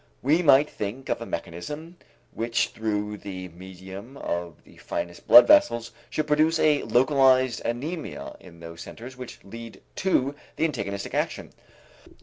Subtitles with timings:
[0.23, 1.97] We might think of a mechanism
[2.31, 8.61] which through the medium of the finest blood vessels should produce a localized anæmia in
[8.61, 11.51] those centers which lead to the antagonistic action.